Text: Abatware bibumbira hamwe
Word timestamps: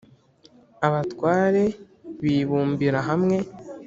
Abatware 0.87 1.63
bibumbira 2.21 2.99
hamwe 3.09 3.37